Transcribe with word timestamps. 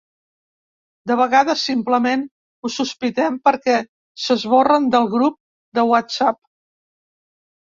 De 1.11 1.17
vegades 1.19 1.65
simplement 1.71 2.23
ho 2.63 2.71
sospitem 2.77 3.37
perquè 3.49 3.75
s'esborren 4.25 4.89
del 4.97 5.07
grup 5.15 5.39
de 5.81 5.85
whatsapp. 5.93 6.41